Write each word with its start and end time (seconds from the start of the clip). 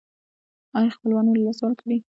ایا 0.77 0.89
خپلوان 0.95 1.25
مو 1.27 1.35
له 1.37 1.41
لاسه 1.45 1.61
ورکړي؟ 1.63 1.97